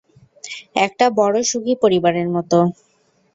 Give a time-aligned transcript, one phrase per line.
[0.85, 2.57] একটা বড়ো সুখী পরিবারের মতো।